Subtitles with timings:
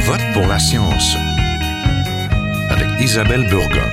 [0.00, 1.16] vote pour la science
[2.70, 3.88] avec Isabelle Burgon.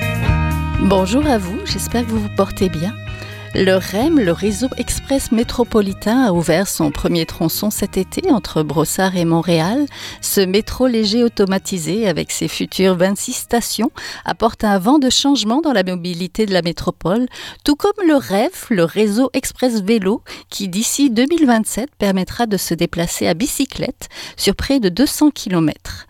[0.80, 2.94] Bonjour à vous, j'espère que vous vous portez bien.
[3.60, 9.16] Le REM, le réseau express métropolitain, a ouvert son premier tronçon cet été entre Brossard
[9.16, 9.86] et Montréal.
[10.20, 13.90] Ce métro léger automatisé, avec ses futures 26 stations,
[14.24, 17.26] apporte un vent de changement dans la mobilité de la métropole,
[17.64, 23.26] tout comme le REV, le réseau express vélo, qui d'ici 2027 permettra de se déplacer
[23.26, 26.06] à bicyclette sur près de 200 km.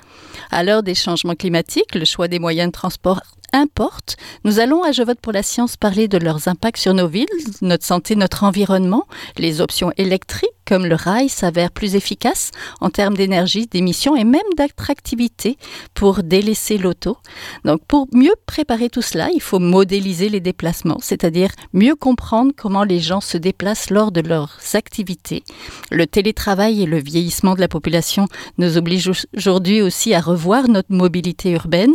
[0.50, 4.16] À l'heure des changements climatiques, le choix des moyens de transport importe.
[4.44, 7.26] Nous allons à Je vote pour la science parler de leurs impacts sur nos villes,
[7.62, 9.06] notre santé, notre environnement,
[9.36, 12.50] les options électriques comme le rail s'avèrent plus efficaces
[12.82, 15.56] en termes d'énergie, d'émissions et même d'attractivité
[15.94, 17.16] pour délaisser l'auto.
[17.64, 22.84] Donc pour mieux préparer tout cela, il faut modéliser les déplacements, c'est-à-dire mieux comprendre comment
[22.84, 25.42] les gens se déplacent lors de leurs activités.
[25.90, 28.26] Le télétravail et le vieillissement de la population
[28.58, 31.94] nous obligent aujourd'hui aussi à revoir notre mobilité urbaine.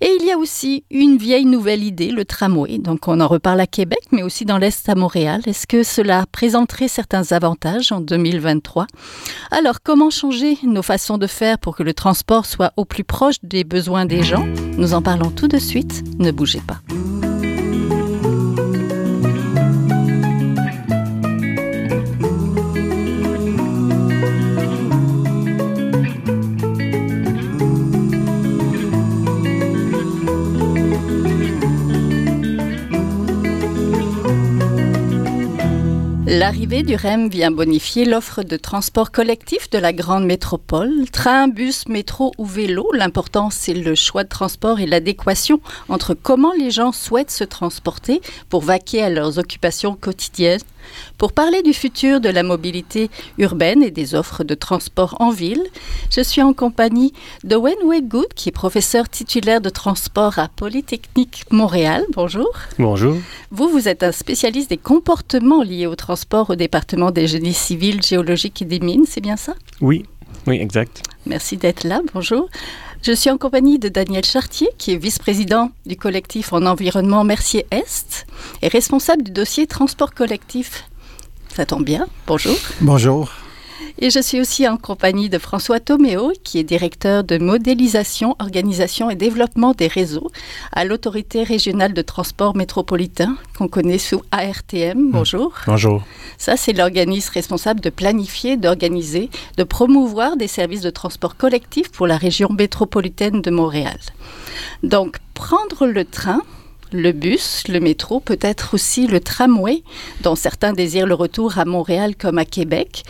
[0.00, 2.78] Et il y a aussi une vieille nouvelle idée, le tramway.
[2.78, 5.42] Donc on en reparle à Québec, mais aussi dans l'Est à Montréal.
[5.46, 8.86] Est-ce que cela présenterait certains avantages 2023.
[9.50, 13.36] Alors, comment changer nos façons de faire pour que le transport soit au plus proche
[13.42, 14.46] des besoins des gens?
[14.76, 16.04] Nous en parlons tout de suite.
[16.18, 16.80] Ne bougez pas.
[36.30, 41.08] L'arrivée du REM vient bonifier l'offre de transport collectif de la grande métropole.
[41.10, 46.52] Train, bus, métro ou vélo, l'important c'est le choix de transport et l'adéquation entre comment
[46.52, 48.20] les gens souhaitent se transporter
[48.50, 50.60] pour vaquer à leurs occupations quotidiennes
[51.16, 55.64] pour parler du futur de la mobilité urbaine et des offres de transport en ville,
[56.10, 57.12] je suis en compagnie
[57.44, 62.04] de Wenway Good, qui est professeur titulaire de transport à Polytechnique Montréal.
[62.14, 62.50] Bonjour.
[62.78, 63.16] Bonjour.
[63.50, 66.17] Vous, vous êtes un spécialiste des comportements liés au transport
[66.48, 69.54] au département des génies civils, géologiques et des mines, c'est bien ça?
[69.80, 70.04] Oui,
[70.46, 71.02] oui, exact.
[71.26, 72.00] Merci d'être là.
[72.14, 72.48] Bonjour.
[73.02, 78.26] Je suis en compagnie de Daniel Chartier, qui est vice-président du collectif en environnement Mercier-Est
[78.62, 80.84] et responsable du dossier transport collectif.
[81.54, 82.06] Ça tombe bien.
[82.26, 82.56] Bonjour.
[82.80, 83.30] Bonjour.
[83.98, 89.10] Et je suis aussi en compagnie de François Toméo, qui est directeur de modélisation, organisation
[89.10, 90.30] et développement des réseaux
[90.72, 94.98] à l'autorité régionale de transport métropolitain, qu'on connaît sous ARTM.
[94.98, 95.10] Hmm.
[95.10, 95.52] Bonjour.
[95.66, 96.02] Bonjour.
[96.38, 102.06] Ça, c'est l'organisme responsable de planifier, d'organiser, de promouvoir des services de transport collectif pour
[102.06, 103.98] la région métropolitaine de Montréal.
[104.82, 106.42] Donc, prendre le train,
[106.92, 109.82] le bus, le métro, peut-être aussi le tramway,
[110.22, 113.04] dont certains désirent le retour à Montréal comme à Québec,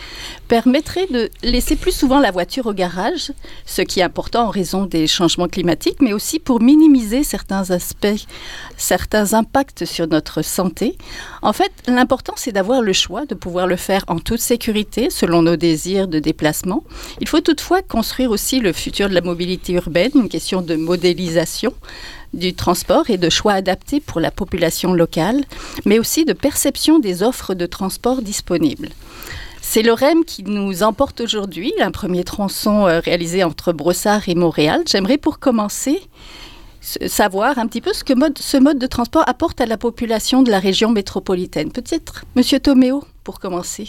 [0.47, 3.31] permettrait de laisser plus souvent la voiture au garage,
[3.65, 8.25] ce qui est important en raison des changements climatiques, mais aussi pour minimiser certains aspects,
[8.77, 10.97] certains impacts sur notre santé.
[11.41, 15.41] En fait, l'important, c'est d'avoir le choix, de pouvoir le faire en toute sécurité, selon
[15.41, 16.83] nos désirs de déplacement.
[17.21, 21.73] Il faut toutefois construire aussi le futur de la mobilité urbaine, une question de modélisation
[22.33, 25.43] du transport et de choix adaptés pour la population locale,
[25.85, 28.89] mais aussi de perception des offres de transport disponibles.
[29.61, 34.35] C'est le REM qui nous emporte aujourd'hui, un premier tronçon euh, réalisé entre Brossard et
[34.35, 34.83] Montréal.
[34.87, 36.01] J'aimerais pour commencer
[36.81, 40.49] savoir un petit peu ce que ce mode de transport apporte à la population de
[40.49, 41.71] la région métropolitaine.
[41.71, 43.85] Peut-être, Monsieur Toméo, pour commencer.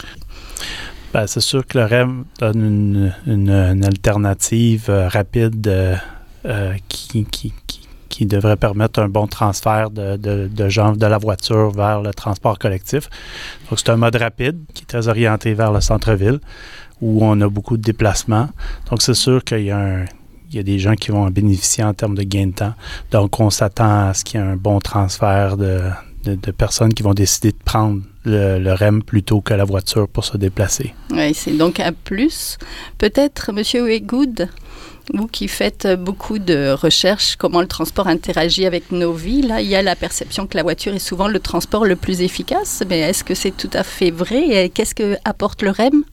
[1.12, 5.66] Ben, c'est sûr que le REM donne une, alternative euh, rapide
[6.44, 7.26] euh, qui,
[8.26, 13.08] devrait permettre un bon transfert de, de, gens de la voiture vers le transport collectif.
[13.68, 16.40] Donc, c'est un mode rapide qui est très orienté vers le centre-ville
[17.00, 18.48] où on a beaucoup de déplacements.
[18.90, 20.04] Donc, c'est sûr qu'il y a
[20.50, 22.74] il y a des gens qui vont en bénéficier en termes de gain de temps.
[23.12, 25.80] Donc, on s'attend à ce qu'il y ait un bon transfert de,
[26.24, 30.36] de, personnes qui vont décider de prendre le, REM plutôt que la voiture pour se
[30.36, 30.94] déplacer.
[31.10, 32.58] Oui, c'est donc un plus.
[32.98, 34.48] Peut-être, Monsieur Wegood,
[35.12, 39.68] vous qui faites beaucoup de recherches, comment le transport interagit avec nos vies, là, il
[39.68, 43.00] y a la perception que la voiture est souvent le transport le plus efficace, mais
[43.00, 46.04] est-ce que c'est tout à fait vrai qu'est-ce que apporte le REM?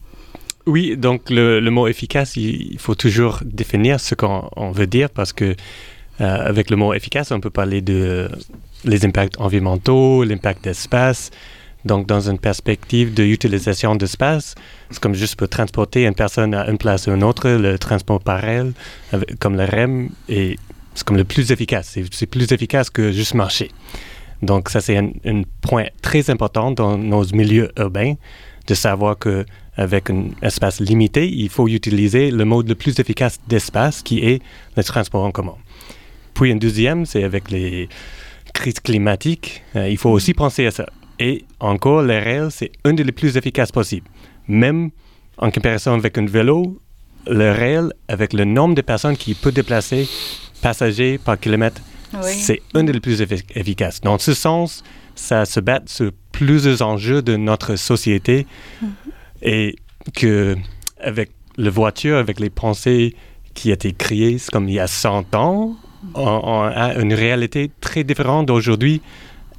[0.66, 5.44] Oui, donc le, mot efficace, il, faut toujours définir ce qu'on veut dire parce que
[5.44, 5.54] euh,
[6.20, 8.28] avec le mot efficace, on peut parler de
[8.84, 11.30] les impacts environnementaux, l'impact d'espace,
[11.84, 14.54] donc, dans une perspective d'utilisation d'espace,
[14.90, 18.20] c'est comme juste pour transporter une personne à une place ou une autre, le transport
[18.20, 18.72] par elle,
[19.38, 20.58] comme le REM, est,
[20.94, 21.98] c'est comme le plus efficace.
[22.10, 23.70] C'est, plus efficace que juste marcher.
[24.42, 28.14] Donc, ça, c'est un, point très important dans nos milieux urbains,
[28.66, 29.44] de savoir que
[29.76, 34.42] avec un espace limité, il faut utiliser le mode le plus efficace d'espace qui est
[34.76, 35.54] le transport en commun.
[36.34, 37.88] Puis un deuxième, c'est avec les
[38.52, 40.86] crises climatiques, euh, il faut aussi penser à ça.
[41.20, 44.06] Et encore, les rails, c'est un des plus efficaces possibles.
[44.48, 44.90] Même
[45.36, 46.80] en comparaison avec un vélo,
[47.26, 50.08] le rail, avec le nombre de personnes qui peut déplacer
[50.62, 51.80] passagers par kilomètre,
[52.14, 52.30] Oui.
[52.32, 54.00] c'est un des plus effi- efficaces.
[54.00, 54.82] Dans ce sens,
[55.14, 58.46] ça se bat sur plusieurs enjeux de notre société
[59.42, 59.76] et
[60.14, 60.56] que
[61.00, 63.14] avec la voiture, avec les pensées
[63.54, 65.76] qui étaient créées c'est comme il y a 100 ans,
[66.14, 69.02] on, on a une réalité très différente d'aujourd'hui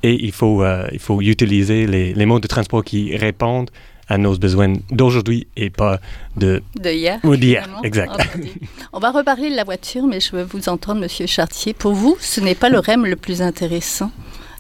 [0.04, 3.70] et il faut, euh, il faut utiliser les, les modes de transport qui répondent
[4.10, 6.00] à nos besoins d'aujourd'hui et pas
[6.36, 7.20] de De hier.
[7.24, 7.68] ou d'hier.
[7.84, 8.12] Exact.
[8.12, 8.50] Entendu.
[8.92, 11.74] On va reparler de la voiture, mais je veux vous entendre, Monsieur Chartier.
[11.74, 14.12] Pour vous, ce n'est pas le REM le plus intéressant.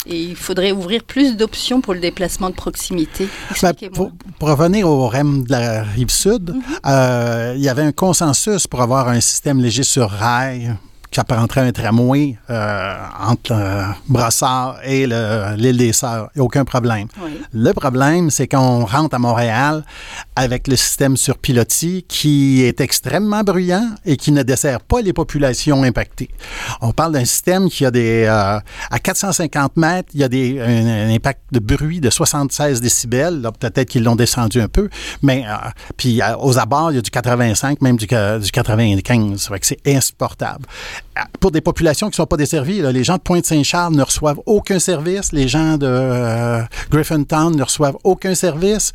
[0.06, 3.28] Et il faudrait ouvrir plus d'options pour le déplacement de proximité.
[3.62, 6.56] Ben, pour, pour revenir au REM de la rive sud,
[6.86, 10.74] euh, il y avait un consensus pour avoir un système léger sur rail
[11.12, 12.96] qui apparenterait un tramway euh,
[13.28, 16.30] entre euh, Brossard et le- l'île des Sœurs.
[16.36, 17.08] Il n'y a aucun problème.
[17.22, 17.32] Oui.
[17.54, 19.84] Le problème, c'est qu'on rentre à Montréal
[20.36, 25.14] avec le système sur pilotis qui est extrêmement bruyant et qui ne dessert pas les
[25.14, 26.30] populations impactées.
[26.82, 28.26] On parle d'un système qui a des...
[28.28, 28.60] euh,
[28.92, 33.48] à 450 mètres, il y a des, un, un impact de bruit de 76 décibels.
[33.60, 34.90] Peut-être qu'ils l'ont descendu un peu,
[35.22, 35.54] mais euh,
[35.98, 39.38] puis aux abords, il y a du 85, même du, du 95.
[39.42, 40.66] Ça fait que c'est insupportable.
[41.40, 44.40] Pour des populations qui ne sont pas desservies, là, les gens de Pointe-Saint-Charles ne reçoivent
[44.46, 45.32] aucun service.
[45.34, 46.62] Les gens de euh,
[46.92, 48.94] Griffintown ne reçoivent aucun service.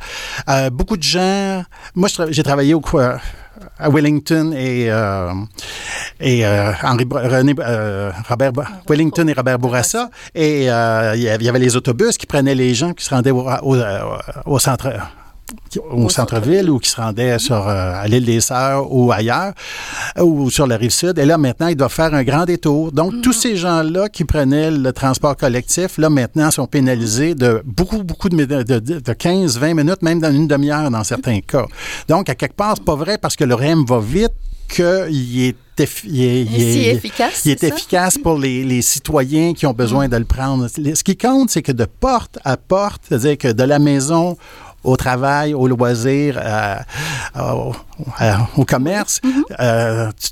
[0.49, 1.63] Euh, beaucoup de gens...
[1.93, 3.15] Moi, j'ai travaillé au, euh,
[3.77, 5.33] à Wellington et, euh,
[6.19, 8.51] et euh, Henri, Bra- René, euh, Robert,
[8.89, 10.09] Wellington et Robert Bourassa.
[10.33, 13.75] Et il y avait- les autobus qui prenaient les gens qui se rendaient au, au,
[14.45, 14.91] au centre
[15.91, 19.53] au, centre-ville ou qui se rendaient sur, euh, à l'île des Sœurs ou ailleurs,
[20.19, 21.19] ou sur la rive sud.
[21.19, 22.91] Et là, maintenant, ils doivent faire un grand détour.
[22.91, 28.03] Donc, tous ces gens-là qui prenaient le transport collectif, là, maintenant, sont pénalisés de beaucoup,
[28.03, 31.65] beaucoup de, de, de- de 15, 20 minutes, même dans une demi-heure dans certains cas.
[32.07, 34.31] Donc, à quelque part, c'est pas vrai parce que le REM va vite
[34.67, 35.55] qu'il est,
[36.05, 40.07] il est- il si efficace, il est efficace pour les, les citoyens qui ont besoin
[40.09, 40.67] de le prendre.
[40.67, 44.37] Ce qui compte, c'est que de porte à porte, c'est-à-dire que de la maison
[44.85, 46.75] au travail, au loisir, euh,
[47.39, 47.73] au,
[48.17, 49.19] à- au commerce,
[49.59, 50.29] euh, tu-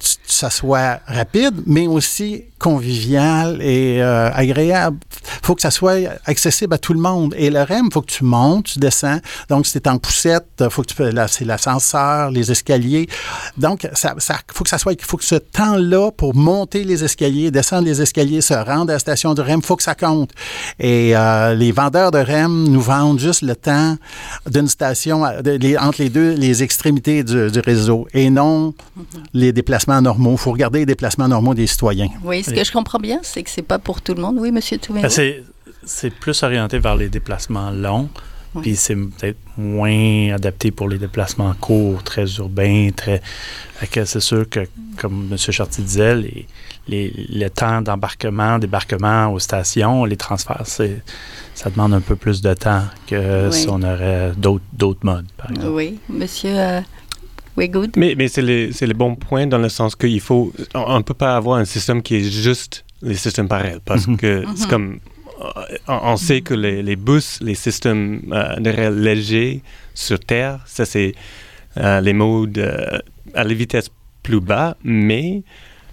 [0.00, 4.98] tu- ça soit rapide, mais aussi convivial et euh, agréable.
[5.42, 5.96] faut que ça soit
[6.26, 7.34] accessible à tout le monde.
[7.38, 9.18] Et le REM, faut que tu montes, tu descends.
[9.48, 10.94] Donc, si tu en poussette, faut que tu
[11.28, 13.08] c'est l'ascenseur, les escaliers.
[13.56, 17.50] Donc, ça, ça, faut que ça soit, faut que ce temps-là pour monter les escaliers,
[17.50, 20.30] descendre les escaliers, se rendre à la station de REM, faut que ça compte.
[20.78, 23.96] Et euh, les vendeurs de REM nous vendent juste le temps
[24.50, 28.74] d'une station à- de- les- entre les deux, les extrémités du, du réseau, et non
[29.32, 30.32] les déplacements normaux.
[30.32, 32.08] Il faut regarder les déplacements normaux des citoyens.
[32.24, 34.36] Oui, ce que je comprends bien, c'est que c'est pas pour tout le monde.
[34.38, 35.02] Oui, Monsieur Touméro.
[35.02, 35.42] Ben, c'est,
[35.84, 38.08] c'est plus orienté vers les déplacements longs,
[38.54, 38.62] Oui.
[38.62, 43.20] puis c'est peut-être moins adapté pour les déplacements courts, très urbains, très.
[43.92, 44.60] C'est sûr que,
[44.96, 45.36] comme M.
[45.38, 46.46] Charty disait, les,
[46.88, 51.00] les, le temps d'embarquement, débarquement aux stations, les transferts, c'est,
[51.54, 53.52] ça demande un peu plus de temps que Oui.
[53.52, 55.68] si on aurait d'autres, d'autres modes, par exemple.
[55.68, 56.80] Oui, Monsieur euh,
[57.96, 60.52] Mais, mais c'est le, bon point dans le sens qu'il faut.
[60.74, 63.78] On ne peut pas avoir un système qui est juste les systèmes pareils.
[63.84, 64.16] Parce Mhm.
[64.16, 64.98] que c'est comme.
[65.40, 69.62] euh, On, on sait que les, les bus, les systèmes euh, de rail légers
[69.94, 71.14] sur Terre, ça c'est
[71.76, 72.98] euh, les modes euh,
[73.34, 73.88] à la vitesse
[74.24, 75.42] plus bas, mais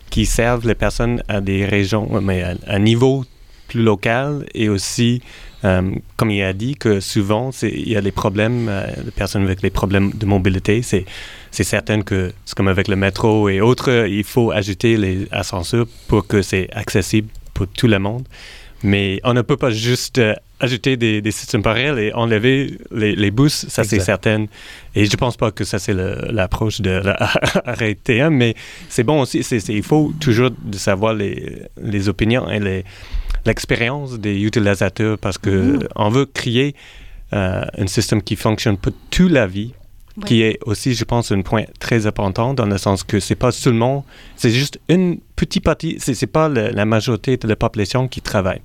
[0.10, 3.24] qui servent les personnes à des régions, mais à un niveau
[3.68, 5.55] plus local et aussi, euh,
[6.18, 9.62] comme il a dit, que souvent il y a des problèmes, euh, les personnes avec
[9.62, 11.06] les problèmes de mobilité, c'est
[11.52, 15.88] c'est certain que comme avec le métro et autres, euh, il faut ajouter les ascenseurs
[16.08, 18.28] pour que c'est accessible pour tout le monde.
[18.84, 23.16] Mais on ne peut pas juste euh, ajouter des, des systèmes parallèles et enlever les,
[23.16, 24.46] les bus, ça c'est certain.
[24.96, 27.16] Et je pense pas que ça c'est l'approche de la
[27.66, 28.56] arrêter, hein, mais
[28.90, 32.84] c'est bon aussi, il faut toujours de savoir les, les opinions et
[33.46, 35.88] l'expérience des utilisateurs parce que Mhm.
[35.96, 36.76] on veut créer
[37.34, 39.74] euh, un système qui fonctionne pour toute la vie
[40.26, 43.52] qui est aussi, je pense, un point très important dans le sens que c'est pas
[43.52, 44.06] seulement,
[44.38, 48.22] c'est juste une petite partie, c'est c'est pas le- la majorité de la population qui
[48.22, 48.62] travaille.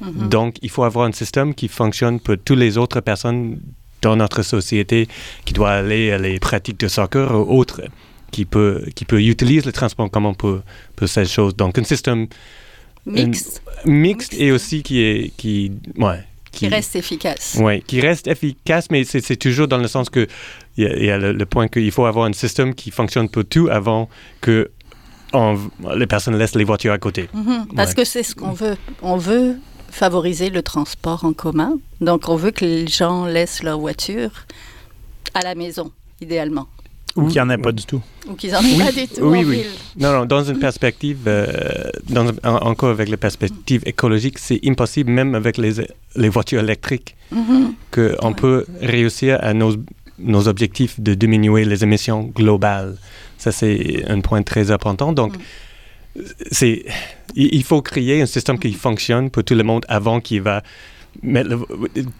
[0.00, 0.28] Mhm.
[0.28, 3.60] Donc, il faut avoir un système qui fonctionne pour toutes les autres personnes
[4.02, 5.08] dans notre société
[5.44, 7.82] qui doit aller à les pratiques de soccer ou autres
[8.30, 10.60] qui peut, qui peut utiliser le transport commun pour,
[10.96, 11.56] pour ces choses.
[11.56, 12.26] Donc, un système
[13.06, 13.62] Mixte.
[13.84, 17.56] mixte et aussi qui est, qui, ouais, Qui reste efficace.
[17.60, 20.26] Oui, qui reste efficace, mais c'est toujours dans le sens que
[20.76, 22.90] il y a, il y a le, le point qu'il faut avoir un système qui
[22.90, 24.08] fonctionne pour tout avant
[24.40, 24.70] que
[25.32, 25.56] on-
[25.96, 27.28] les personnes laissent les voitures à côté.
[27.32, 27.94] Mhm, Parce Ouais.
[27.96, 28.76] que c'est ce qu'on veut.
[29.02, 29.56] On veut
[29.96, 31.72] favoriser le transport en commun.
[32.00, 34.30] Donc, on veut que les gens laissent leur voiture
[35.34, 36.66] à la maison, idéalement.
[37.16, 38.02] Ou qu'il n'y en ait pas du tout.
[38.28, 39.56] Ou qu'ils n'en aient Oui, pas du tout oui, en oui.
[39.56, 39.66] ville.
[39.98, 41.46] Non, non, dans une perspective, euh,
[42.10, 45.72] dans, en- encore avec la perspective écologique, c'est impossible, même avec les,
[46.14, 47.72] les voitures électriques, Mhm.
[47.90, 48.34] qu'on Ouais.
[48.42, 49.72] peut réussir à nos,
[50.18, 52.96] nos objectifs de diminuer les émissions globales.
[53.38, 55.12] Ça, c'est un point très important.
[55.20, 55.40] Donc, Mm.
[56.50, 56.84] C'est,
[57.34, 60.62] il, faut créer un système qui fonctionne pour tout le monde avant qu'il va
[61.22, 61.66] mettre le-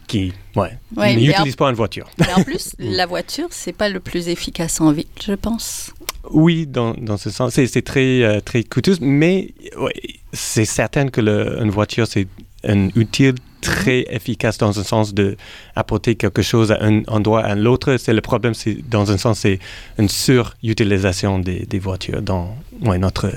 [0.06, 2.08] qui ouais, Ouais, mais n'utilise pas une voiture.
[2.18, 5.92] Mais en plus, la voiture, c'est pas le plus efficace en ville, je pense.
[6.30, 9.92] Oui, dans, dans ce sens, c'est c'est très, euh, très coûteux, mais ouais,
[10.32, 12.26] c'est certain que le, une voiture, c'est
[12.64, 13.32] un outil
[13.66, 15.36] très efficace dans un sens de
[15.74, 17.96] apporter quelque chose à un endroit à l'autre.
[17.98, 19.58] C'est le problème, c'est dans un sens, c'est
[19.98, 23.30] une surutilisation des, des voitures dans ouais, notre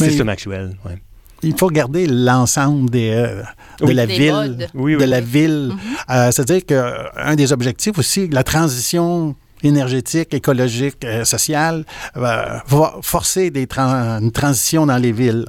[0.00, 0.76] Mais- système actuel.
[0.86, 0.98] ouais.
[1.42, 3.42] Il faut garder l'ensemble des, euh,
[3.80, 3.94] de Oui.
[3.94, 4.66] la Des ville.
[4.72, 5.72] Oui, de la ville.
[5.72, 5.78] Mhm.
[6.10, 11.84] Euh, C'est-à-dire qu'un des objectifs aussi, la transition énergétique, écologique, euh, sociale,
[12.16, 15.46] euh, va forcer des tran- une transition dans les villes.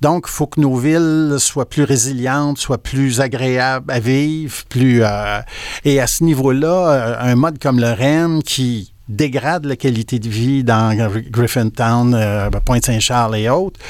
[0.00, 5.02] Donc, il faut que nos villes soient plus résilientes, soient plus agréables à vivre, plus...
[5.02, 5.40] euh,
[5.84, 10.28] et à ce niveau-là, euh, un mode comme le REM qui dégrade la qualité de
[10.28, 13.80] vie dans Gr- Griffintown, euh, Pointe-Saint-Charles et autres,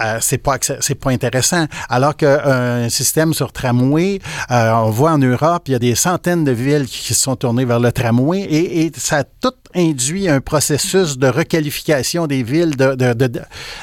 [0.00, 1.66] euh, c'est pas c'est pas intéressant.
[1.88, 4.20] Alors qu'un système sur tramway,
[4.50, 7.36] euh, on voit en Europe, il y a des centaines de villes qui se sont
[7.36, 12.42] tournées vers le tramway et, et ça a tout induit un processus de requalification des
[12.42, 13.40] villes, de- de- de- de-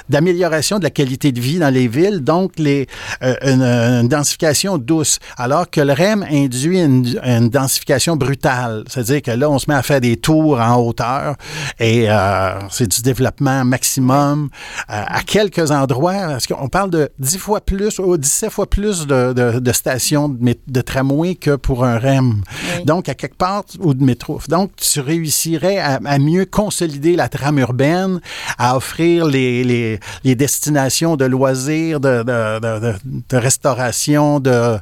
[0.10, 2.88] d'amélioration de, la qualité de vie dans les villes, donc les,
[3.24, 5.20] euh, une, une densification douce.
[5.38, 9.76] Alors que le REM induit une, une densification brutale, c'est-à-dire que là, on se met
[9.76, 11.36] à faire des tours en hauteur
[11.80, 14.50] et euh, c'est du développement maximum
[14.90, 19.06] euh, à quelques endroits, parce qu'on parle de 10 fois plus ou 17 fois plus
[19.08, 22.42] de, de- de stations de, tramway que pour un REM.
[22.78, 22.86] Oui.
[22.86, 24.40] Donc, à quelque part, ou de métro.
[24.50, 28.20] Donc, tu réussirais à, à mieux consolider la trame urbaine,
[28.58, 32.96] à offrir les, les, les destinations de loisirs, de, de, de- de-
[33.30, 34.78] de restauration, de,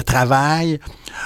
[0.00, 0.78] travail.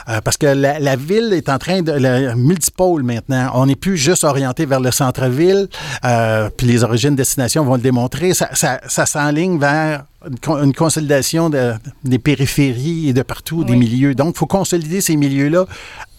[0.09, 3.51] Euh, parce que la, la ville est en train de la multipôle maintenant.
[3.55, 5.69] On n'est plus juste orienté vers le centre-ville,
[6.05, 8.35] euh, puis les origines destination vont le démontrer.
[8.35, 11.73] Ça, ça, ça s'enligne vers une, con- une consolidation de-
[12.05, 14.15] des périphéries et de partout, des milieux.
[14.15, 15.65] Donc, il faut consolider ces milieux-là,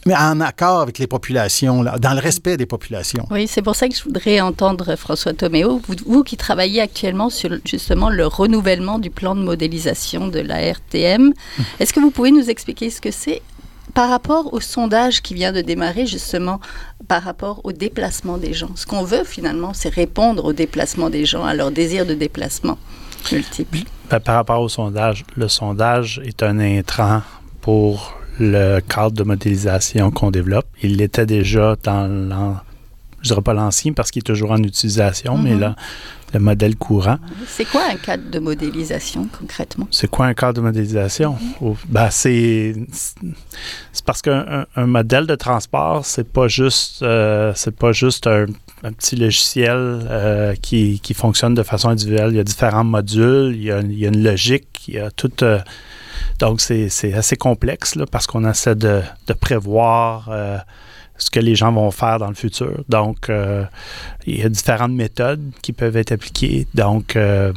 [0.06, 3.26] mais en accord avec les populations, là, dans le respect des populations.
[3.32, 7.30] Oui, c'est pour ça que je voudrais entendre François Toméo, vous, vous qui travaillez actuellement
[7.30, 11.34] sur justement le renouvellement du plan de modélisation de la RTM.
[11.80, 13.42] Est-ce que vous pouvez nous expliquer ce que c'est
[13.94, 16.60] par rapport au sondage qui vient de démarrer justement
[17.08, 18.72] par rapport au déplacement des gens?
[18.76, 22.78] Ce qu'on veut finalement, c'est répondre au déplacement des gens, à leur désir de déplacement
[23.32, 23.80] multiple.
[24.10, 27.22] Ben, par rapport au sondage, le sondage est un intrant
[27.62, 30.66] pour le cadre de modélisation qu'on développe.
[30.82, 32.58] Il l'était déjà dans l'an,
[33.22, 35.60] je dirais pas l'ancien parce qu'il est toujours en utilisation, mais Mhm.
[35.60, 35.76] là,
[36.34, 37.18] le modèle courant.
[37.48, 39.88] C'est quoi un cadre de modélisation concrètement?
[39.90, 41.36] C'est quoi un cadre de modélisation?
[41.60, 42.76] Au- Ben, c'est,
[43.92, 48.28] c'est parce qu'un un- un modèle de transport, c'est pas juste, euh, c'est pas juste
[48.28, 48.46] un,
[48.84, 52.30] un petit logiciel euh, qui, qui fonctionne de façon individuelle.
[52.32, 55.00] Il y a différents modules, il y a, il y a une logique, il y
[55.00, 55.32] a tout.
[55.44, 55.60] euh,
[56.38, 60.58] donc, c'est assez complexe là, parce qu'on essaie de, de prévoir euh,
[61.18, 62.84] ce que les gens vont faire dans le futur.
[62.88, 63.66] Donc, euh,
[64.26, 66.68] il y a différentes méthodes qui peuvent être appliquées.
[66.74, 67.52] Donc, euh,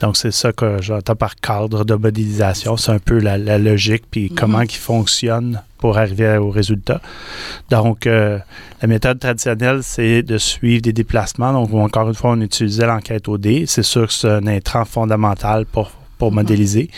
[0.00, 2.76] donc c'est ça que j'entends par cadre de modélisation.
[2.76, 4.36] C'est un peu la, la logique, puis Mhm.
[4.36, 7.00] comment il fonctionne pour arriver au résultat.
[7.70, 8.38] Donc, euh,
[8.82, 11.52] la méthode traditionnelle, c'est de suivre des déplacements.
[11.52, 13.66] Donc, encore une fois, on utilisait l'enquête OD.
[13.66, 16.34] C'est sûr que c'est un intrant fondamental pour, pour Mhm.
[16.36, 16.90] modéliser.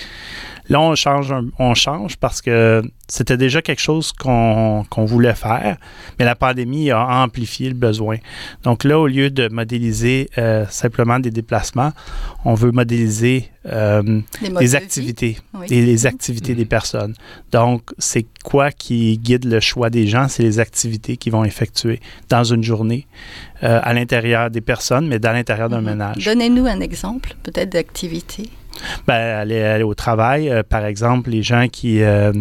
[0.70, 5.34] Là, on change, un- on change parce que c'était déjà quelque chose qu'on qu'on voulait
[5.34, 5.76] faire,
[6.18, 8.16] mais la pandémie a amplifié le besoin.
[8.62, 11.92] Donc là, au lieu de modéliser euh, simplement des déplacements,
[12.44, 14.20] on veut modéliser euh,
[14.60, 15.66] les activités, Oui.
[15.70, 17.14] et les activités des personnes.
[17.52, 20.28] Donc, c'est quoi qui guide le choix des gens?
[20.28, 22.00] C'est les activités qu'ils vont effectuer
[22.30, 23.06] dans une journée,
[23.64, 25.86] euh, à l'intérieur des personnes, mais dans l'intérieur d'un Mhm.
[25.90, 26.24] ménage.
[26.24, 28.44] Donnez-nous un exemple peut-être d'activité.
[29.06, 32.32] Ben, aller, aller au travail, euh, par exemple, les gens qui, euh,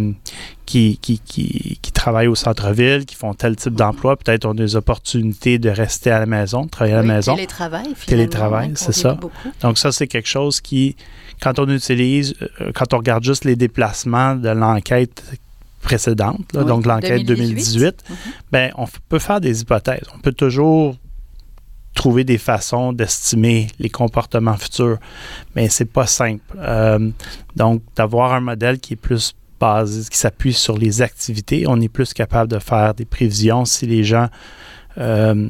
[0.65, 4.15] qui, qui, qui, qui travaillent au centre-ville, qui font tel type d'emploi.
[4.17, 7.35] Peut-être ont des opportunités de rester à la maison, de travailler à la Oui, maison.
[7.35, 9.13] Télétravail, Télétravail, hein, c'est ça.
[9.13, 9.33] beaucoup.
[9.61, 10.95] Donc ça, c'est quelque chose qui,
[11.41, 15.23] quand on utilise, euh, quand on regarde juste les déplacements de l'enquête
[15.81, 17.25] précédente, là, Oui, donc l'enquête 2018.
[17.25, 18.15] 2018, Mhm.
[18.51, 20.03] ben, on peut faire des hypothèses.
[20.15, 20.95] On peut toujours
[21.93, 24.97] trouver des façons d'estimer les comportements futurs,
[25.55, 26.41] mais c'est pas simple.
[26.57, 27.09] Euh,
[27.55, 31.89] donc, d'avoir un modèle qui est plus basé, qui s'appuie sur les activités, on est
[31.89, 34.29] plus capable de faire des prévisions si les gens
[34.97, 35.47] euh,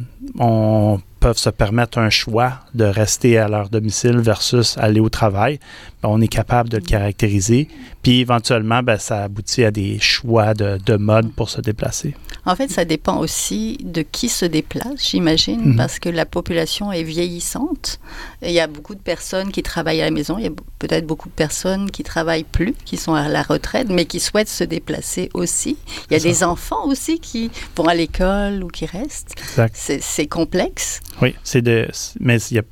[1.19, 5.59] peuvent se permettre un choix de rester à leur domicile versus aller au travail,
[6.01, 7.67] ben, on est capable de le caractériser.
[8.01, 12.15] Puis éventuellement, ben, ça aboutit à des choix de, de mode pour se déplacer.
[12.45, 15.75] En fait, ça dépend aussi de qui se déplace, j'imagine, Mhm.
[15.75, 17.99] parce que la population est vieillissante.
[18.41, 20.37] Il y a beaucoup de personnes qui travaillent à la maison.
[20.37, 23.89] Il y a peut-être beaucoup de personnes qui travaillent plus, qui sont à la retraite,
[23.89, 25.77] mais qui souhaitent se déplacer aussi.
[26.09, 29.35] Il y a des enfants aussi qui vont à l'école ou qui restent.
[29.73, 31.01] C'est complexe.
[31.21, 31.87] Oui, c'est de,
[32.19, 32.63] mais il y a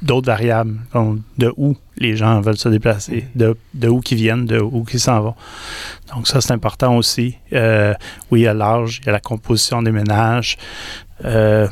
[0.00, 4.46] d'autres variables, comme de où les gens veulent se déplacer, de, de où qu'ils viennent,
[4.46, 5.34] de où qu'ils s'en vont.
[6.14, 7.36] Donc ça, c'est important aussi.
[7.52, 7.92] Euh,
[8.30, 10.56] oui, il y a l'âge, il y a la composition des ménages,
[11.24, 11.68] euh,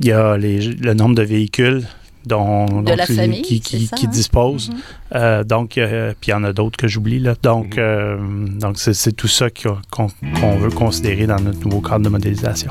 [0.00, 1.84] il y a les, le nombre de véhicules
[2.26, 4.10] dont, De la qui, famille, qui, qui- ça, qui hein?
[4.10, 4.70] disposent.
[4.70, 4.76] Mhm.
[5.16, 7.18] Euh, donc, euh, puis il y en a d'autres que j'oublie.
[7.18, 7.34] Là.
[7.42, 8.16] Donc, euh,
[8.60, 10.08] donc c'est, c'est tout ça qu'on, qu'on-
[10.40, 12.70] qu'on veut considérer dans notre nouveau cadre de modélisation.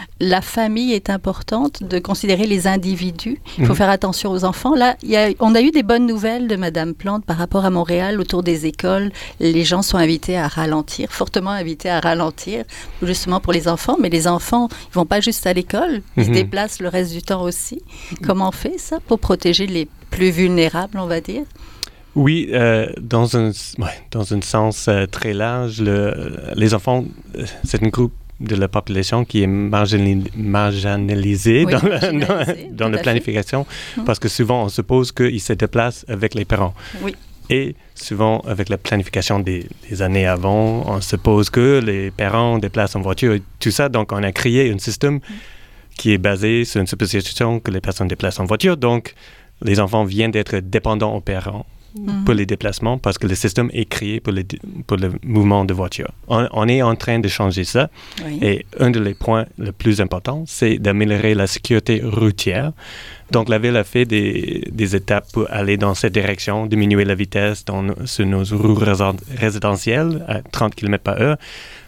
[0.23, 3.39] la famille est importante, de considérer les individus.
[3.57, 3.77] Il faut Mhm.
[3.77, 4.75] faire attention aux enfants.
[4.75, 7.65] Là, il y a- on a eu des bonnes nouvelles de Madame Plante par rapport
[7.65, 9.11] à Montréal, autour des écoles.
[9.39, 12.65] Les gens sont invités à ralentir, fortement invités à ralentir,
[13.01, 13.97] justement pour les enfants.
[13.99, 16.35] Mais les enfants, ils vont pas juste à l'école, ils se Mhm.
[16.35, 17.81] déplacent le reste du temps aussi.
[18.23, 21.43] Comment on fait ça pour protéger les plus vulnérables, on va dire?
[22.13, 23.47] Oui, euh, dans, un,
[23.79, 26.13] ouais, dans un sens euh, très large, le-
[26.55, 27.05] les enfants,
[27.37, 32.89] euh, c'est un groupe de la population qui est marginali- marginalisé Oui, dans, la, dans-
[32.89, 33.65] dans planification
[33.97, 34.03] Mhm.
[34.05, 36.73] parce que souvent on suppose qu'ils se déplacent avec les parents.
[37.01, 37.15] Oui.
[37.49, 42.95] Et souvent, avec la planification des, des années avant, on suppose que les parents déplacent
[42.95, 43.89] en voiture et tout ça.
[43.89, 45.19] Donc, on a créé un système
[45.97, 48.77] qui est basé sur une supposition que les personnes déplacent en voiture.
[48.77, 49.13] Donc,
[49.61, 52.23] les enfants viennent d'être dépendants aux parents Mhm.
[52.25, 54.45] pour les déplacements parce que le système est créé pour, les,
[54.87, 56.09] pour le mouvement de voiture.
[56.27, 57.89] On, on est en train de changer ça.
[58.25, 58.39] Oui.
[58.41, 62.71] Et un des points les plus importants, c'est d'améliorer la sécurité routière.
[63.31, 67.15] Donc, la ville a fait des, des étapes pour aller dans cette direction, diminuer la
[67.15, 71.37] vitesse dans, sur nos résen- résidentielles à 30 km par heure,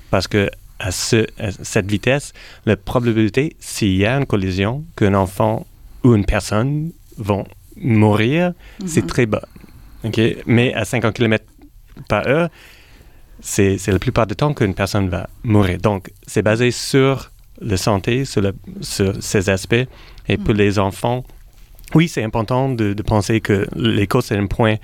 [0.10, 2.34] parce que à, ce, à cette vitesse,
[2.66, 5.66] la probabilité, s'il y a une collision, qu'un enfant
[6.04, 7.46] ou une personne vont
[7.78, 8.54] mourir,
[8.86, 9.08] c'est Mhm.
[9.08, 9.42] très bas.
[10.04, 10.20] OK?
[10.46, 11.46] Mais à 50 km
[12.10, 12.50] par heure,
[13.40, 15.78] c'est la plupart du temps qu'une personne va mourir.
[15.80, 18.42] Donc, c'est basé sur la santé, sur,
[19.20, 19.86] ces aspects.
[20.28, 20.58] Et pour Mm.
[20.58, 21.24] les enfants,
[21.94, 24.76] oui, c'est important de, de penser que l'école, c'est un point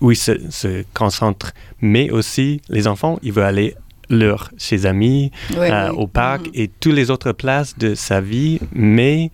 [0.00, 1.52] où ils se, se concentrent.
[1.80, 3.74] Mais aussi, les enfants, ils veulent aller
[4.10, 5.96] leur, chez amis, Oui, euh, oui.
[5.96, 6.52] au parc Mhm.
[6.54, 9.30] et toutes les autres places de sa vie, mais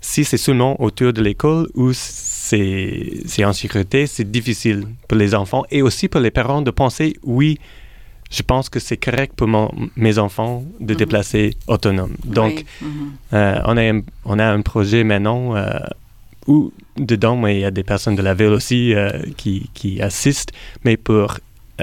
[0.00, 1.92] si c'est seulement autour de l'école ou
[3.26, 7.14] c'est en sécurité, c'est difficile pour les enfants et aussi pour les parents de penser,
[7.22, 7.58] oui,
[8.30, 10.98] je pense que c'est correct pour mon- mes enfants de Mhm.
[10.98, 12.14] déplacer autonome.
[12.24, 12.88] Donc, Oui.
[12.88, 13.12] Mhm.
[13.34, 15.78] euh, on, a un, on a un projet maintenant euh,
[16.46, 20.52] où dedans, il y a des personnes de la ville aussi euh, qui, qui assistent,
[20.84, 21.38] mais pour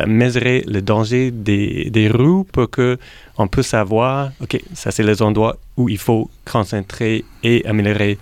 [0.08, 2.98] mesurer le danger des, des rues pour que
[3.38, 8.18] on puisse savoir, OK, ça c'est les endroits où il faut concentrer et améliorer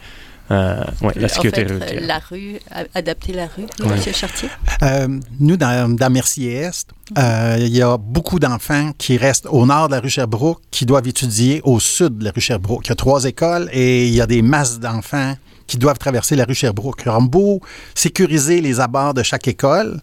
[0.51, 2.01] euh, ouais, la sécurité en fait, routière.
[2.07, 3.95] la rue, a- adapter la rue, Ouais.
[3.95, 4.49] Monsieur Chartier?
[4.83, 5.07] Euh,
[5.39, 9.95] nous, dans, dans Mercier-Est, euh, il y a beaucoup d'enfants qui restent au nord de
[9.95, 12.85] la rue Sherbrooke qui doivent étudier au sud de la rue Sherbrooke.
[12.85, 15.35] Il y a trois écoles et il y a des masses d'enfants
[15.67, 17.05] qui doivent traverser la rue Sherbrooke.
[17.07, 17.61] A beau
[17.95, 19.99] sécuriser les abords de chaque école,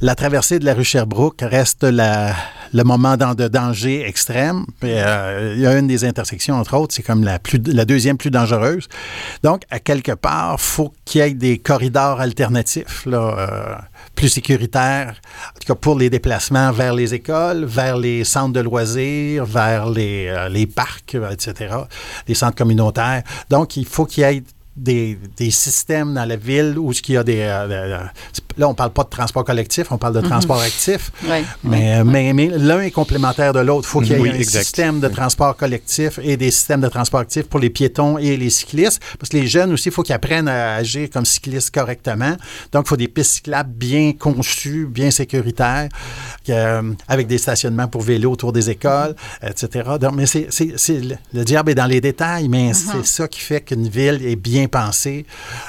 [0.00, 4.64] la traversée de la rue Sherbrooke reste le moment de danger extrême.
[4.84, 8.16] Euh, il y a une des intersections, entre autres, c'est comme la, plus, la deuxième
[8.16, 8.88] plus dangereuse.
[9.42, 13.74] Donc, à quelque part, faut qu'il y ait des corridors alternatifs, euh,
[14.14, 15.16] plus sécuritaires,
[15.48, 19.90] en tout cas pour les déplacements vers les écoles, vers les centres de loisirs, vers
[19.90, 21.74] les, euh, parcs, etc.,
[22.28, 23.22] les centres communautaires.
[23.50, 24.42] Donc, il faut qu'il y ait
[24.78, 27.40] des, des systèmes dans la ville où il y a des...
[27.40, 28.04] euh,
[28.58, 31.10] là, on parle pas de transport collectif, on parle de transport actif.
[31.64, 33.86] Mais, mais, mais l'un est complémentaire de l'autre.
[33.88, 34.64] Il faut qu'il y ait Oui, un exact.
[34.64, 38.50] système de transport collectif et des systèmes de transport actif pour les piétons et les
[38.50, 39.00] cyclistes.
[39.18, 42.36] Parce que les jeunes aussi, il faut qu'ils apprennent à agir comme cyclistes correctement.
[42.72, 45.88] Donc, il faut des pistes cyclables bien conçues, bien sécuritaires,
[46.48, 49.90] euh, avec des stationnements pour vélos autour des écoles, etc.
[50.00, 50.48] Donc, mais c'est,
[50.88, 54.36] le, le diable est dans les détails, mais c'est ça qui fait qu'une ville est
[54.36, 55.24] bien pensée.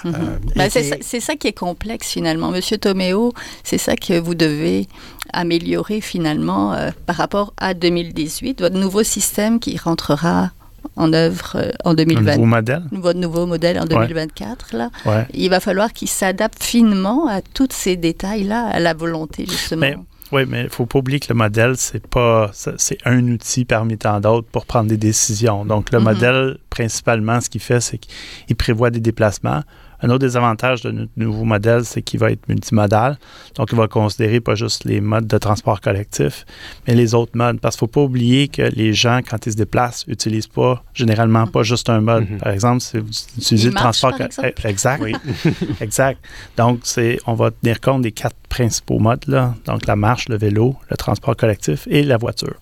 [0.05, 0.11] euh,
[0.55, 2.49] Ben, c'est ça, c'est ça qui est complexe finalement.
[2.49, 4.87] Monsieur Toméo, c'est ça que vous devez
[5.33, 10.51] améliorer finalement euh, par rapport à 2018, votre nouveau système qui rentrera
[10.95, 12.31] en œuvre euh, en Un 2020.
[12.35, 12.83] nouveau modèle?
[12.91, 14.89] Votre nouveau modèle en 2024, là.
[15.05, 15.25] Ouais.
[15.33, 19.81] Il va falloir qu'il s'adapte finement à tous ces détails-là, à la volonté justement.
[19.81, 19.95] Mais-
[20.31, 23.65] Oui, mais il ne faut pas oublier que le modèle, c'est pas c'est un outil
[23.65, 25.65] parmi tant d'autres pour prendre des décisions.
[25.65, 26.03] Donc, le Mhm.
[26.05, 29.61] modèle, principalement, ce qu'il fait, c'est qu'il prévoit des déplacements.
[30.01, 33.17] Un autre des avantages de notre nouveau modèle, c'est qu'il va être multimodal.
[33.55, 36.45] Donc, il va considérer pas juste les modes de transport collectif,
[36.87, 37.59] mais les autres modes.
[37.59, 40.83] Parce qu'il ne faut pas oublier que les gens, quand ils se déplacent, n'utilisent pas,
[40.93, 42.29] généralement, pas juste un mode.
[42.29, 42.37] Mhm.
[42.37, 44.13] Par exemple, si vous utilisez le transport...
[44.19, 44.53] exemple?
[44.65, 45.01] Exact.
[45.03, 45.15] Oui.
[45.81, 46.19] Exact.
[46.57, 49.55] Donc, c'est, on va tenir compte des quatre principaux modes, là.
[49.65, 52.55] Donc, la marche, le vélo, le transport collectif et la voiture.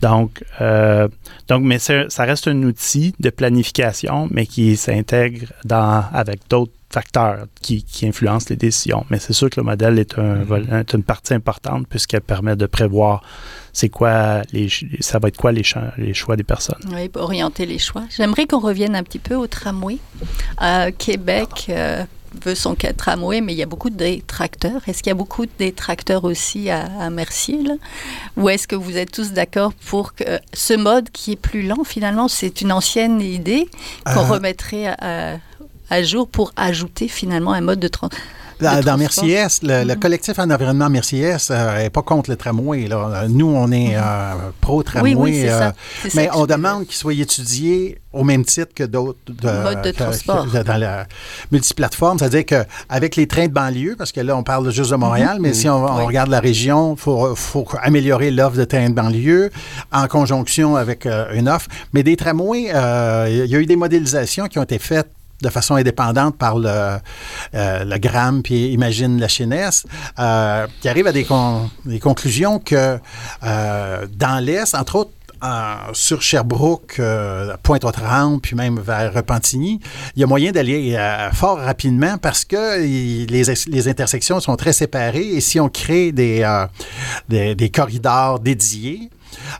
[0.00, 1.08] Donc, euh,
[1.48, 7.46] donc mais ça reste un outil de planification, mais qui s'intègre dans, avec d'autres facteurs
[7.60, 9.04] qui, qui influencent les décisions.
[9.10, 10.40] Mais c'est sûr que le modèle est, un,
[10.80, 13.22] est une partie importante puisqu'elle permet de prévoir
[13.72, 14.68] c'est quoi les,
[15.00, 15.62] ça va être quoi les,
[16.14, 16.80] choix des personnes.
[16.92, 18.04] Oui, pour orienter les choix.
[18.16, 19.98] J'aimerais qu'on revienne un petit peu au tramway.
[20.62, 22.04] Euh, Québec euh,
[22.44, 24.80] veut son tramway, mais il y a beaucoup de détracteurs.
[24.88, 27.62] Est-ce qu'il y a beaucoup de détracteurs aussi à, à Mercier?
[27.62, 27.74] Là?
[28.36, 31.84] Ou est-ce que vous êtes tous d'accord pour que ce mode qui est plus lent,
[31.84, 33.68] finalement, c'est une ancienne idée
[34.04, 35.38] qu'on Euh, remettrait à, à
[36.02, 38.18] jour pour ajouter finalement un mode de transport?
[38.60, 38.98] Dans.
[38.98, 40.00] Merciès, le, le Mhm.
[40.00, 42.88] collectif en environnement Merciès n'est pas contre le tramway.
[42.88, 43.26] Là.
[43.28, 45.14] Nous, on est euh, pro-tramway.
[45.14, 45.20] Mhm.
[45.20, 45.74] oui, oui, c'est euh, ça
[46.16, 50.50] mais on demande qu'il soit étudié au même titre que d'autres de- Modes de transport.
[50.50, 51.06] que dans la
[51.52, 52.18] multiplateforme.
[52.18, 55.54] C'est-à-dire qu'avec les trains de banlieue, parce que là, on parle juste de Montréal, mais
[55.54, 56.04] si on, Mhm.
[56.06, 59.50] Regarde la région, il faut, faut améliorer l'offre de trains de banlieue
[59.92, 61.68] en conjonction avec euh, une offre.
[61.92, 65.08] Mais des tramways, euh, il y a eu des modélisations qui ont été faites
[65.42, 66.68] de façon indépendante par le,
[67.54, 69.84] euh, le GRAM puis Imagine la Chinesse,
[70.18, 71.26] euh, qui arrive à des,
[71.84, 72.98] des conclusions que
[73.42, 75.10] euh, dans l'Est, entre autres,
[75.92, 79.80] sur Sherbrooke, euh, Pointe-aux-Trembles, puis même vers Repentigny,
[80.16, 84.72] il y a moyen d'aller euh, fort rapidement parce que les, les intersections sont très
[84.72, 86.44] séparées et si on crée des,
[87.28, 89.10] des, corridors dédiés,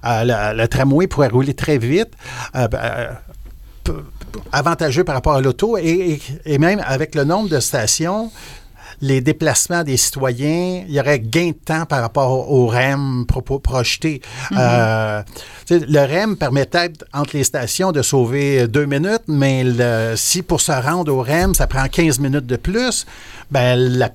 [0.03, 2.11] le, le tramway pourrait rouler très vite.
[4.53, 5.83] Avantageux par rapport à l'auto et,
[6.45, 8.31] et- et même avec le nombre de stations,
[9.01, 13.27] les déplacements des citoyens, il y aurait gain de temps par rapport au, au REM
[13.27, 14.21] sais,
[15.71, 19.65] le REM permettait entre les stations de sauver deux minutes, mais
[20.17, 23.07] si pour se rendre au REM, ça prend 15 minutes de plus,
[23.51, 24.11] ben, la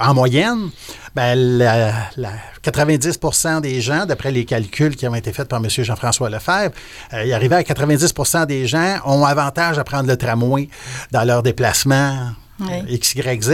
[0.00, 0.70] en moyenne,
[1.14, 2.30] ben, la- la
[2.62, 5.68] 90% des gens, d'après les calculs qui ont été faits par M.
[5.70, 6.72] Jean-François Lefebvre,
[7.14, 10.68] euh, il arrivait à 90% des gens ont avantage à prendre le tramway
[11.12, 12.30] dans leur déplacement.
[12.60, 12.94] Oui.
[12.94, 13.52] X, Y, Z.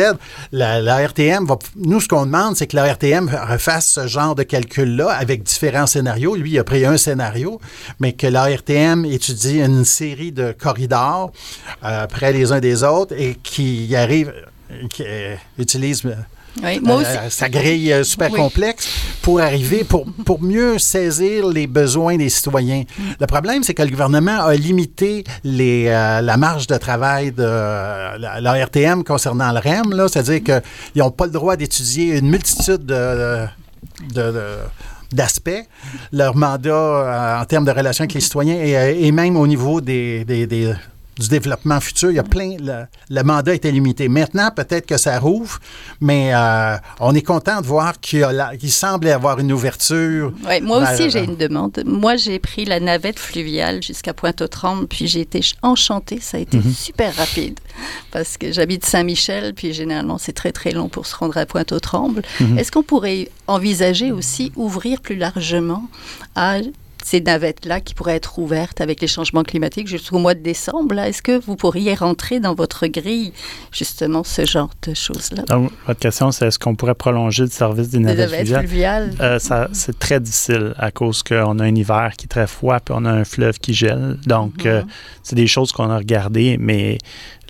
[0.53, 1.59] La, la RTM va.
[1.77, 5.87] Nous, ce qu'on demande, c'est que la RTM refasse ce genre de calcul-là avec différents
[5.87, 6.37] scénarios.
[6.37, 7.61] Lui, il a pris un scénario,
[8.01, 11.33] mais que la RTM étudie une série de corridors
[11.85, 14.33] euh, près les uns des autres et qui arrive,
[14.91, 16.15] qui euh, utilise euh,
[16.63, 17.07] Oui, moi aussi.
[17.07, 18.39] euh, sa grille euh, super Oui.
[18.39, 18.89] complexe
[19.23, 22.83] pour arriver, pour, pour mieux saisir les besoins des citoyens.
[23.21, 27.43] Le problème, c'est que le gouvernement a limité les, euh, la marge de travail de
[27.43, 32.29] euh, la, la RTM concernant le REM, c'est-à-dire qu'ils n'ont pas le droit d'étudier une
[32.29, 33.47] multitude de-
[34.15, 34.43] de- de
[35.13, 35.51] d'aspects,
[36.11, 39.47] leur mandat euh, en termes de relations avec les citoyens et, euh, et même au
[39.47, 40.73] niveau des, des- des-
[41.19, 44.09] du développement futur, il y a plein, le, le mandat était limité.
[44.09, 45.59] Maintenant, peut-être que ça rouvre,
[46.01, 48.27] mais euh, on est content de voir qu'il,
[48.59, 50.33] qu'il semble y avoir une ouverture.
[50.47, 51.83] Ouais, moi vers- aussi, j'ai une demande.
[51.85, 56.19] Moi, j'ai pris la navette fluviale jusqu'à Pointe-aux-Trembles, puis j'ai été ch- enchantée.
[56.21, 56.73] Ça a été Mhm.
[56.73, 57.61] super rapide
[58.11, 62.23] parce que j'habite Saint-Michel, puis généralement, c'est très, très long pour se rendre à Pointe-aux-Trembles.
[62.41, 62.59] Mhm.
[62.59, 65.85] Est-ce qu'on pourrait envisager aussi ouvrir plus largement
[66.35, 66.57] à
[67.05, 70.99] ces navettes-là qui pourraient être ouvertes avec les changements climatiques jusqu'au mois de décembre?
[70.99, 73.33] Est-ce que vous pourriez rentrer dans votre grille,
[73.73, 75.43] justement, ce genre de choses-là?
[75.45, 78.61] Donc, votre question, c'est est-ce qu'on pourrait prolonger le service des Des navettes fluviales?
[78.67, 79.15] fluviales?
[79.21, 82.79] Euh, ça, c'est très difficile à cause qu'on a un hiver qui est très froid
[82.81, 84.19] puis on a un fleuve qui gèle.
[84.27, 84.71] Donc, Mhm.
[84.71, 84.83] euh,
[85.23, 86.99] c'est des choses qu'on a regardées, mais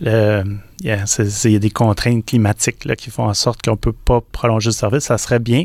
[0.01, 0.43] le,
[0.83, 1.05] il y, a,
[1.45, 4.21] il y a des contraintes climatiques là, qui font en sorte qu'on ne peut pas
[4.33, 5.05] prolonger le service.
[5.05, 5.65] Ça serait bien,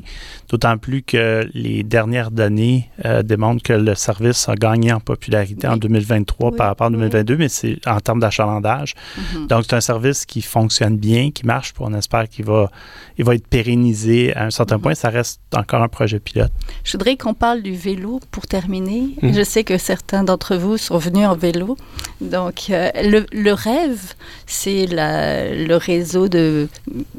[0.50, 5.68] d'autant plus que les dernières données euh, démontrent que le service a gagné en popularité
[5.68, 5.74] Oui.
[5.74, 6.58] en 2023 Oui.
[6.58, 8.94] par rapport à 2022, mais c'est en termes d'achalandage.
[9.34, 9.48] Mhm.
[9.48, 12.70] Donc, c'est un service qui fonctionne bien, qui marche, puis on espère qu'il va,
[13.18, 14.82] il va être pérennisé à un certain Mhm.
[14.84, 14.94] point.
[14.96, 16.52] Ça reste encore un projet pilote.
[16.84, 19.16] Je voudrais qu'on parle du vélo pour terminer.
[19.24, 19.34] Mhm.
[19.34, 21.76] Je sais que certains d'entre vous sont venus en vélo.
[22.22, 24.14] Donc, euh, le, le rêve,
[24.46, 25.07] c'est la-
[25.54, 26.68] le réseau de,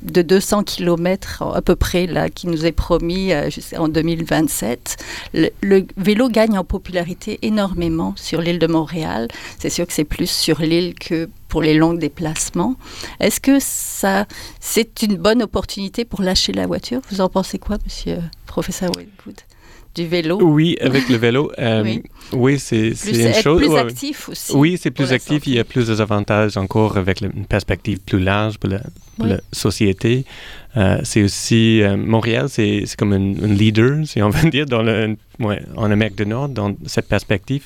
[0.02, 4.96] de 200 km à peu près là, qui nous est promis euh, jusqu'en 2027.
[5.34, 9.28] Le, vélo gagne en popularité énormément sur l'île de Montréal.
[9.58, 12.74] C'est sûr que c'est plus sur l'île que pour les longs déplacements.
[13.20, 14.26] Est-ce que ça,
[14.60, 17.00] c'est une bonne opportunité pour lâcher la voiture?
[17.10, 19.40] Vous en pensez quoi, monsieur professeur Wedgwood
[19.98, 22.02] Du vélo Oui, avec le vélo, euh, Oui.
[22.32, 23.58] oui, c'est plus, c'est une chose.
[23.60, 24.52] plus ouais, actif aussi.
[24.54, 25.42] Oui, c'est plus actif.
[25.46, 28.78] Il y a plus d'avantages encore avec le- une perspective plus large pour la,
[29.16, 29.30] pour Oui.
[29.30, 30.24] la société.
[30.76, 35.16] Euh, c'est aussi euh, Montréal, c'est comme un, leader, si on veut dire, dans le,
[35.40, 37.64] ouais, en Amérique du Nord, dans cette perspective.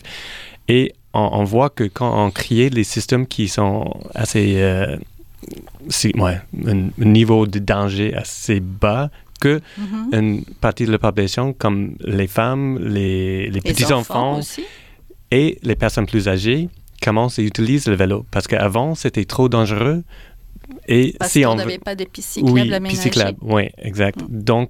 [0.68, 4.96] Et on, on voit que quand on crée les systèmes qui sont assez, euh,
[5.90, 9.10] c'est- ouais, un, un niveau de danger assez bas,
[9.44, 10.08] que Mhm.
[10.20, 11.80] une partie de la population, comme
[12.20, 14.62] les femmes, les, les Les petits enfants, aussi.
[15.30, 16.68] et les personnes plus âgées
[17.06, 18.18] commencent à utiliser le vélo.
[18.30, 20.02] Parce qu'avant, c'était trop dangereux.
[20.88, 24.18] Et Parce si on veut- n'avait pas de pistes cyclables oui, cyclable, oui, exact.
[24.22, 24.42] Mm.
[24.52, 24.68] Donc,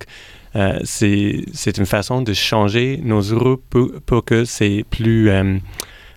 [0.56, 5.58] euh, c'est une façon de changer nos rues pour, pour que c'est plus, euh,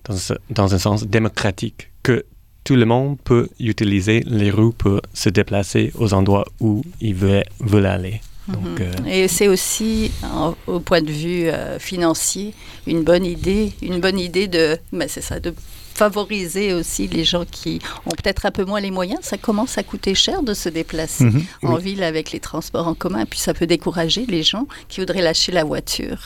[0.07, 2.17] dans, un- dans un sens, démocratique, que
[2.63, 7.43] tout le monde peut utiliser les rues pour se déplacer aux endroits où ils veulent,
[7.59, 8.21] veulent aller.
[8.47, 8.87] Donc, Mhm.
[9.07, 12.53] euh, Et c'est aussi, en- au point de vue euh, financier,
[12.85, 15.53] une bonne idée, une bonne idée de, ben c'est ça, de
[15.95, 19.19] favoriser aussi les gens qui ont peut-être un peu moins les moyens.
[19.23, 21.43] Ça commence à coûter cher de se déplacer Mhm.
[21.63, 21.81] en Oui.
[21.83, 25.51] ville avec les transports en commun, puis ça peut décourager les gens qui voudraient lâcher
[25.53, 26.17] la voiture.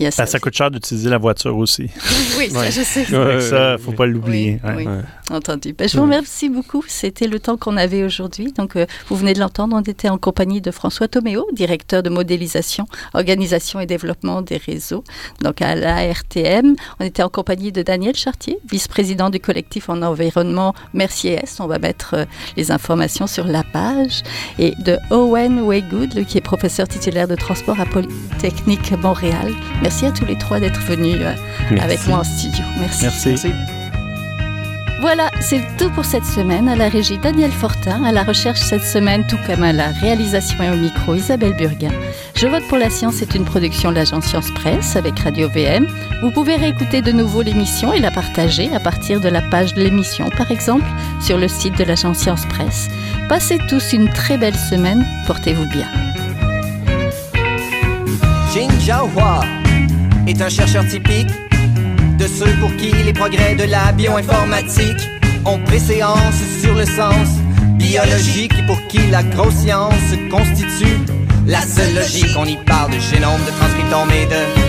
[0.00, 1.90] Il y a Ben, ça coûte cher d'utiliser la voiture aussi.
[2.38, 2.70] Oui, ça, Ouais.
[2.70, 3.06] je sais.
[3.16, 4.60] Ouais, ça, faut pas l'oublier.
[4.64, 4.86] Oui, ouais.
[4.86, 5.02] oui.
[5.30, 5.72] Entendu.
[5.74, 6.14] Ben, je vous Ouais.
[6.14, 6.82] remercie beaucoup.
[6.88, 8.52] C'était le temps qu'on avait aujourd'hui.
[8.52, 12.10] Donc, euh, vous venez de l'entendre, on était en compagnie de François Toméo, directeur de
[12.10, 15.04] modélisation, organisation et développement des réseaux,
[15.42, 16.74] donc à l'ARTM.
[17.00, 21.60] On était en compagnie de Daniel Chartier, vice-président du collectif en environnement Mercier-Est.
[21.60, 22.24] On va mettre euh,
[22.56, 24.22] les informations sur la page.
[24.58, 29.52] Et de Owen Waygood, qui est professeur titulaire de transport à Polytechnique Montréal.
[29.82, 31.34] Merci à tous les trois d'être venus euh,
[31.80, 32.64] avec moi en studio.
[32.80, 33.04] Merci.
[33.04, 33.28] Merci.
[33.28, 33.77] Merci.
[35.00, 36.68] Voilà, c'est tout pour cette semaine.
[36.68, 40.60] À la régie Daniel Fortin, à la recherche cette semaine, tout comme à la réalisation
[40.60, 41.92] et au micro Isabelle Burguin.
[42.34, 45.86] Je vote pour la science est une production de l'agence Science Presse avec Radio VM.
[46.20, 49.82] Vous pouvez réécouter de nouveau l'émission et la partager à partir de la page de
[49.82, 50.86] l'émission, par exemple,
[51.20, 52.88] sur le site de l'agence Science Presse.
[53.28, 55.06] Passez tous une très belle semaine.
[55.28, 55.86] Portez-vous bien.
[58.52, 59.42] Jin Jiahua
[60.26, 61.28] est un chercheur typique
[62.18, 65.08] de ceux pour qui les progrès de la bioinformatique
[65.44, 67.28] ont préséance sur le sens
[67.74, 69.92] biologique et pour qui la grosse science
[70.30, 70.98] constitue
[71.46, 72.36] la seule logique.
[72.36, 74.67] On y parle de génome, de transcriptome et de